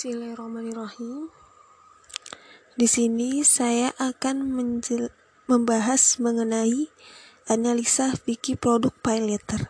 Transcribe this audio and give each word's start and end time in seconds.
Bismillahirrahmanirrahim. 0.00 1.28
Di 2.72 2.88
sini 2.88 3.44
saya 3.44 3.92
akan 4.00 4.48
membahas 5.44 6.16
mengenai 6.16 6.88
analisa 7.44 8.08
fikih 8.16 8.56
produk 8.56 8.96
PayLater 9.04 9.68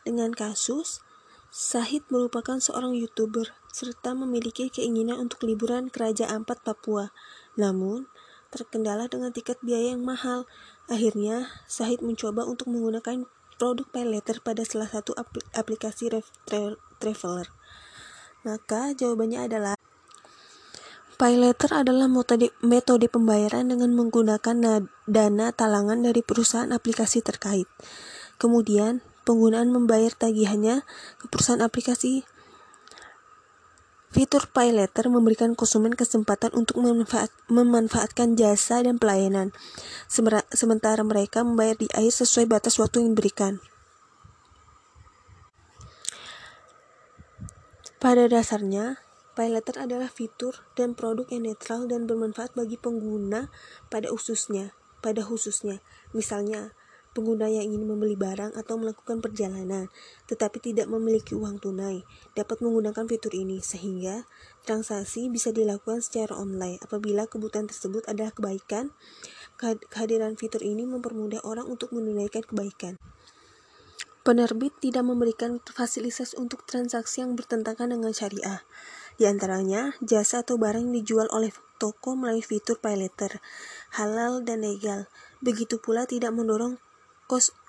dengan 0.00 0.32
kasus 0.32 1.04
Sahid 1.52 2.08
merupakan 2.08 2.56
seorang 2.56 2.96
YouTuber 2.96 3.52
serta 3.68 4.16
memiliki 4.16 4.72
keinginan 4.72 5.20
untuk 5.20 5.44
liburan 5.44 5.92
ke 5.92 6.08
Raja 6.08 6.24
Ampat 6.32 6.64
Papua. 6.64 7.12
Namun, 7.60 8.08
terkendala 8.48 9.12
dengan 9.12 9.36
tiket 9.36 9.60
biaya 9.60 9.92
yang 9.92 10.00
mahal. 10.00 10.48
Akhirnya, 10.88 11.52
Sahid 11.68 12.00
mencoba 12.00 12.48
untuk 12.48 12.72
menggunakan 12.72 13.28
produk 13.60 13.84
PayLater 13.92 14.40
pada 14.40 14.64
salah 14.64 14.88
satu 14.88 15.12
aplikasi 15.52 16.08
traveler. 16.96 17.52
Maka 18.46 18.94
jawabannya 18.94 19.50
adalah 19.50 19.74
PayLater 21.18 21.82
adalah 21.82 22.06
metode, 22.06 23.08
pembayaran 23.10 23.66
dengan 23.66 23.90
menggunakan 23.96 24.86
dana 25.08 25.46
talangan 25.50 25.98
dari 25.98 26.22
perusahaan 26.22 26.70
aplikasi 26.70 27.26
terkait. 27.26 27.66
Kemudian, 28.38 29.02
penggunaan 29.26 29.74
membayar 29.74 30.14
tagihannya 30.14 30.86
ke 31.18 31.24
perusahaan 31.26 31.64
aplikasi. 31.64 32.22
Fitur 34.14 34.46
PayLater 34.52 35.10
memberikan 35.10 35.58
konsumen 35.58 35.98
kesempatan 35.98 36.54
untuk 36.54 36.78
memanfaat, 36.78 37.34
memanfaatkan 37.50 38.38
jasa 38.38 38.84
dan 38.84 39.02
pelayanan, 39.02 39.50
sementara 40.54 41.02
mereka 41.02 41.42
membayar 41.42 41.74
di 41.74 41.90
akhir 41.96 42.22
sesuai 42.22 42.46
batas 42.46 42.78
waktu 42.78 43.02
yang 43.02 43.18
diberikan. 43.18 43.58
Pada 47.96 48.28
dasarnya, 48.28 49.00
PayLater 49.32 49.80
adalah 49.80 50.12
fitur 50.12 50.68
dan 50.76 50.92
produk 50.92 51.24
yang 51.32 51.48
netral 51.48 51.88
dan 51.88 52.04
bermanfaat 52.04 52.52
bagi 52.52 52.76
pengguna 52.76 53.48
pada 53.88 54.12
khususnya. 54.12 54.76
Pada 55.00 55.24
khususnya, 55.24 55.80
misalnya 56.12 56.76
pengguna 57.16 57.48
yang 57.48 57.72
ingin 57.72 57.88
membeli 57.88 58.12
barang 58.12 58.52
atau 58.52 58.76
melakukan 58.76 59.24
perjalanan, 59.24 59.88
tetapi 60.28 60.60
tidak 60.60 60.92
memiliki 60.92 61.32
uang 61.32 61.56
tunai, 61.56 62.04
dapat 62.36 62.60
menggunakan 62.60 63.08
fitur 63.08 63.32
ini 63.32 63.64
sehingga 63.64 64.28
transaksi 64.68 65.32
bisa 65.32 65.48
dilakukan 65.48 66.04
secara 66.04 66.36
online. 66.36 66.76
Apabila 66.84 67.24
kebutuhan 67.24 67.64
tersebut 67.64 68.04
adalah 68.12 68.36
kebaikan, 68.36 68.92
kehadiran 69.88 70.36
fitur 70.36 70.60
ini 70.60 70.84
mempermudah 70.84 71.40
orang 71.48 71.64
untuk 71.64 71.96
menunaikan 71.96 72.44
kebaikan. 72.44 73.00
Penerbit 74.26 74.74
tidak 74.82 75.06
memberikan 75.06 75.62
fasilitas 75.62 76.34
untuk 76.34 76.66
transaksi 76.66 77.22
yang 77.22 77.38
bertentangan 77.38 77.94
dengan 77.94 78.10
syariah. 78.10 78.66
Di 79.22 79.30
antaranya, 79.30 79.94
jasa 80.02 80.42
atau 80.42 80.58
barang 80.58 80.90
yang 80.90 80.98
dijual 80.98 81.30
oleh 81.30 81.54
toko 81.78 82.18
melalui 82.18 82.42
fitur 82.42 82.82
PayLater, 82.82 83.38
halal 83.94 84.42
dan 84.42 84.66
legal. 84.66 85.06
Begitu 85.38 85.78
pula 85.78 86.10
tidak 86.10 86.34
mendorong 86.34 86.82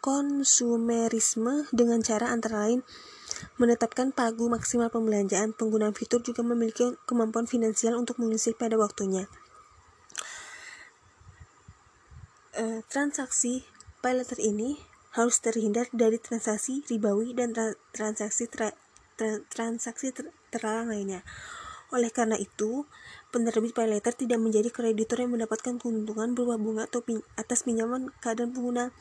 konsumerisme 0.00 1.68
dengan 1.68 2.00
cara 2.00 2.32
antara 2.32 2.64
lain 2.64 2.80
menetapkan 3.60 4.16
pagu 4.16 4.48
maksimal 4.48 4.88
pembelanjaan. 4.88 5.52
Penggunaan 5.52 5.92
fitur 5.92 6.24
juga 6.24 6.40
memiliki 6.40 6.96
kemampuan 7.04 7.44
finansial 7.44 8.00
untuk 8.00 8.16
mengisi 8.24 8.56
pada 8.56 8.80
waktunya. 8.80 9.28
Uh, 12.56 12.80
transaksi 12.88 13.68
PayLater 14.00 14.40
ini 14.40 14.80
harus 15.16 15.40
terhindar 15.40 15.88
dari 15.94 16.20
transaksi 16.20 16.84
ribawi 16.84 17.32
dan 17.32 17.56
tra 17.56 17.72
transaksi 17.94 18.48
tra 18.50 18.72
tra 19.16 19.40
transaksi 19.48 20.12
ter 20.12 20.32
terlarang 20.52 20.92
lainnya. 20.92 21.24
Oleh 21.88 22.12
karena 22.12 22.36
itu, 22.36 22.84
penerbit 23.32 23.72
paylater 23.72 24.12
tidak 24.12 24.36
menjadi 24.36 24.68
kreditor 24.68 25.24
yang 25.24 25.32
mendapatkan 25.32 25.80
keuntungan 25.80 26.36
berupa 26.36 26.60
bunga 26.60 26.84
atau 26.84 27.00
pin 27.00 27.24
atas 27.40 27.64
pinjaman 27.64 28.12
keadaan 28.20 28.52
pengguna, 28.52 28.92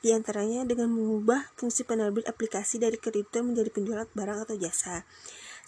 di 0.00 0.16
antaranya 0.16 0.64
dengan 0.64 0.88
mengubah 0.88 1.52
fungsi 1.60 1.84
penerbit 1.84 2.24
aplikasi 2.24 2.80
dari 2.80 2.96
kreditor 2.96 3.44
menjadi 3.44 3.68
penjual 3.68 4.08
barang 4.16 4.48
atau 4.48 4.56
jasa. 4.56 5.04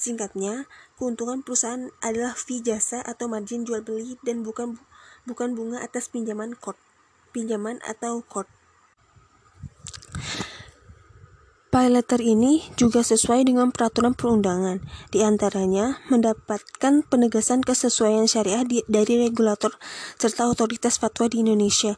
Singkatnya, 0.01 0.65
keuntungan 0.97 1.45
perusahaan 1.45 1.93
adalah 2.01 2.33
fee 2.33 2.65
jasa 2.65 3.05
atau 3.05 3.29
margin 3.29 3.69
jual 3.69 3.85
beli 3.85 4.17
dan 4.25 4.41
bukan 4.41 4.81
bukan 5.29 5.53
bunga 5.53 5.85
atas 5.85 6.09
pinjaman 6.09 6.57
kort, 6.57 6.81
pinjaman 7.37 7.85
atau 7.85 8.25
kort. 8.25 8.49
PayLater 11.73 12.21
ini 12.21 12.61
juga 12.77 13.01
sesuai 13.01 13.49
dengan 13.49 13.73
peraturan 13.73 14.13
perundangan, 14.13 14.85
di 15.09 15.25
antaranya 15.25 16.05
mendapatkan 16.13 17.01
penegasan 17.09 17.65
kesesuaian 17.65 18.29
syariah 18.29 18.61
di, 18.69 18.85
dari 18.93 19.25
regulator 19.25 19.73
serta 20.21 20.53
otoritas 20.53 21.01
fatwa 21.01 21.33
di 21.33 21.41
Indonesia, 21.41 21.97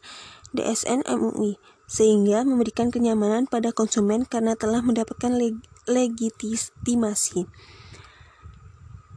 DSN 0.55 1.11
MUI, 1.11 1.59
sehingga 1.91 2.47
memberikan 2.47 2.95
kenyamanan 2.95 3.51
pada 3.51 3.75
konsumen 3.75 4.23
karena 4.31 4.55
telah 4.55 4.79
mendapatkan 4.79 5.35
leg 5.35 5.59
legitimasi. 5.91 7.51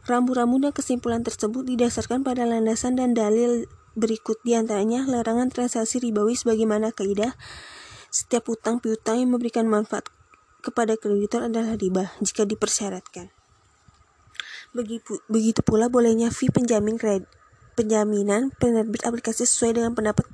Rambu-rambu 0.09 0.57
dan 0.57 0.73
kesimpulan 0.73 1.21
tersebut 1.21 1.69
didasarkan 1.69 2.25
pada 2.25 2.49
landasan 2.49 2.97
dan 2.97 3.13
dalil 3.13 3.69
berikut 3.93 4.41
di 4.41 4.57
antaranya 4.57 5.05
larangan 5.05 5.53
transaksi 5.53 6.01
ribawi 6.01 6.33
sebagaimana 6.33 6.89
kaidah 6.89 7.37
setiap 8.09 8.47
utang 8.51 8.79
piutang 8.81 9.21
yang 9.21 9.33
memberikan 9.33 9.65
manfaat 9.67 10.07
kepada 10.61 10.99
kreditor 10.99 11.47
adalah 11.47 11.77
riba 11.77 12.11
jika 12.23 12.43
dipersyaratkan. 12.43 13.31
Begitu, 14.75 15.61
pula 15.63 15.87
bolehnya 15.87 16.27
fee 16.29 16.51
penjamin 16.51 16.99
kredit 16.99 17.27
penjaminan 17.77 18.49
penerbit 18.57 19.05
aplikasi 19.05 19.45
sesuai 19.45 19.77
dengan 19.77 19.93
pendapat 19.93 20.25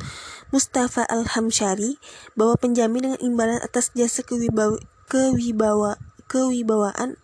Mustafa 0.56 1.04
Al-Hamsyari 1.04 2.00
bahwa 2.40 2.56
penjamin 2.56 3.12
dengan 3.12 3.20
imbalan 3.20 3.60
atas 3.60 3.92
jasa 3.92 4.24
kewibawa, 4.24 4.80
kewibawa, 5.12 6.00
kewibawaan 6.32 7.20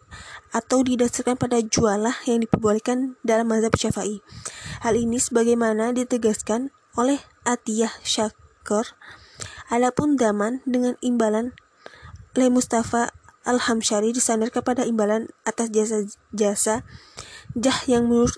atau 0.52 0.84
didasarkan 0.84 1.40
pada 1.40 1.64
jualah 1.64 2.20
yang 2.28 2.44
diperbolehkan 2.44 3.16
dalam 3.24 3.48
mazhab 3.48 3.72
syafi'i. 3.80 4.20
Hal 4.84 5.00
ini 5.00 5.18
sebagaimana 5.24 5.96
ditegaskan 5.96 6.76
oleh 7.00 7.24
Atiyah 7.48 7.94
Syakir. 8.04 8.98
Adapun 9.70 10.18
daman 10.18 10.66
dengan 10.66 10.98
imbalan 11.06 11.54
Le 12.34 12.50
Mustafa 12.50 13.14
Al-Hamsyari 13.46 14.14
disandarkan 14.14 14.66
pada 14.66 14.84
imbalan 14.86 15.30
atas 15.46 15.70
jasa-jasa 15.74 16.86
jah 17.58 17.80
yang 17.90 18.06
menurut 18.06 18.38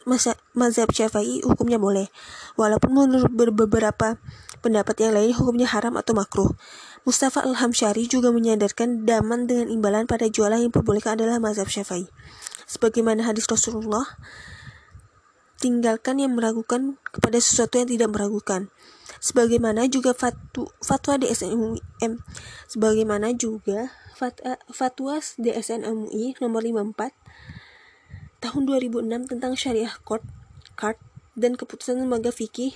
mazhab 0.56 0.88
syafi'i 0.92 1.44
hukumnya 1.44 1.76
boleh, 1.76 2.08
walaupun 2.56 2.92
menurut 2.96 3.32
beberapa 3.32 4.20
pendapat 4.64 4.96
yang 5.04 5.12
lain 5.16 5.36
hukumnya 5.36 5.68
haram 5.68 6.00
atau 6.00 6.16
makruh. 6.16 6.52
Mustafa 7.04 7.44
Al-Hamsyari 7.44 8.08
juga 8.08 8.32
menyadarkan 8.32 9.04
daman 9.04 9.50
dengan 9.50 9.68
imbalan 9.68 10.06
pada 10.06 10.30
jualan 10.30 10.60
yang 10.60 10.72
diperbolehkan 10.72 11.20
adalah 11.20 11.42
mazhab 11.44 11.68
syafi'i. 11.68 12.08
Sebagaimana 12.70 13.28
hadis 13.28 13.50
Rasulullah, 13.52 14.06
tinggalkan 15.62 16.18
yang 16.18 16.34
meragukan 16.34 16.98
kepada 17.14 17.38
sesuatu 17.38 17.78
yang 17.78 17.90
tidak 17.90 18.10
meragukan 18.10 18.74
sebagaimana 19.22 19.86
juga 19.86 20.18
fatwa 20.18 21.14
DSN 21.22 21.54
MUI 21.54 21.80
sebagaimana 22.66 23.38
juga 23.38 23.94
uh, 24.22 24.58
fatwa 24.74 25.22
DSN 25.22 25.86
MUI 25.86 26.34
nomor 26.42 26.66
54 26.66 27.14
tahun 28.42 28.62
2006 28.66 29.32
tentang 29.38 29.54
syariah 29.54 29.94
court 30.02 30.26
card 30.74 30.98
dan 31.38 31.54
keputusan 31.54 32.02
lembaga 32.02 32.34
fikih 32.34 32.74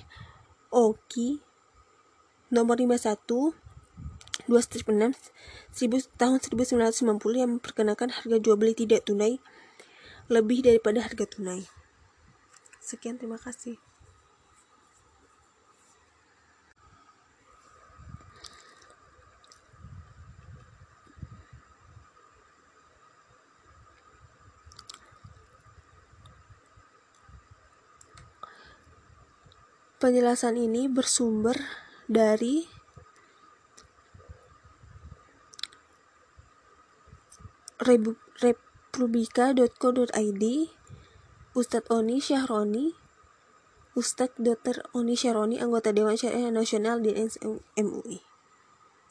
OKI 0.69 1.41
nomor 2.53 2.77
51 2.77 3.57
2 4.45 4.61
strip 4.61 4.85
6 4.85 5.17
1000, 5.73 6.21
tahun 6.21 6.37
1990 6.37 7.41
yang 7.41 7.49
memperkenalkan 7.57 8.13
harga 8.13 8.37
jual 8.37 8.55
beli 8.59 8.77
tidak 8.77 9.09
tunai 9.09 9.41
lebih 10.29 10.65
daripada 10.65 11.01
harga 11.01 11.25
tunai. 11.25 11.65
Sekian 12.85 13.17
terima 13.17 13.41
kasih. 13.41 13.81
Penjelasan 29.97 30.61
ini 30.61 30.85
bersumber 30.85 31.57
dari 32.05 32.69
republika.co.id 37.81 40.45
Ustadz 41.55 41.87
Oni 41.87 42.19
Syahroni 42.19 42.91
Ustadz 43.95 44.35
Dr. 44.35 44.91
Oni 44.91 45.15
Syahroni 45.15 45.55
anggota 45.63 45.95
Dewan 45.95 46.19
Syariah 46.19 46.51
Nasional 46.51 46.99
di 46.99 47.15
MUI 47.79 48.34